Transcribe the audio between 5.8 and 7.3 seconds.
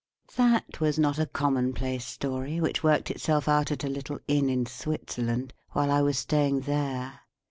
I was staying there.